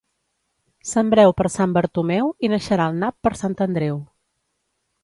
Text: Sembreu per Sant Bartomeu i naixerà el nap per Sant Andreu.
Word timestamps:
Sembreu 0.91 1.35
per 1.41 1.45
Sant 1.57 1.75
Bartomeu 1.77 2.33
i 2.49 2.53
naixerà 2.55 2.89
el 2.93 2.99
nap 3.05 3.21
per 3.29 3.37
Sant 3.45 3.59
Andreu. 3.69 4.03